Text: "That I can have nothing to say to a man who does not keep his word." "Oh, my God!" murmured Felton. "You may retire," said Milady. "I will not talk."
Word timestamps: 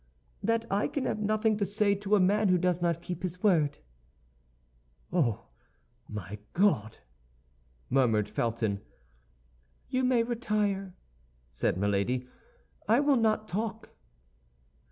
"That 0.41 0.65
I 0.71 0.87
can 0.87 1.05
have 1.05 1.19
nothing 1.19 1.57
to 1.57 1.63
say 1.63 1.93
to 1.93 2.15
a 2.15 2.19
man 2.19 2.49
who 2.49 2.57
does 2.57 2.81
not 2.81 3.03
keep 3.03 3.21
his 3.21 3.43
word." 3.43 3.77
"Oh, 5.13 5.45
my 6.09 6.39
God!" 6.53 6.97
murmured 7.87 8.27
Felton. 8.27 8.81
"You 9.89 10.03
may 10.03 10.23
retire," 10.23 10.95
said 11.51 11.77
Milady. 11.77 12.27
"I 12.87 12.99
will 12.99 13.15
not 13.15 13.47
talk." 13.47 13.91